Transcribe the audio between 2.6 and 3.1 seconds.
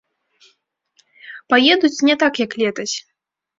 летась.